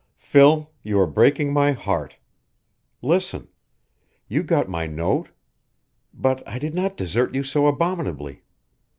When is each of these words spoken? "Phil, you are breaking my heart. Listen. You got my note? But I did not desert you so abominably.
"Phil, 0.17 0.71
you 0.81 0.99
are 0.99 1.05
breaking 1.05 1.53
my 1.53 1.73
heart. 1.73 2.17
Listen. 3.03 3.49
You 4.27 4.41
got 4.41 4.67
my 4.67 4.87
note? 4.87 5.29
But 6.11 6.41
I 6.47 6.57
did 6.57 6.73
not 6.73 6.97
desert 6.97 7.35
you 7.35 7.43
so 7.43 7.67
abominably. 7.67 8.41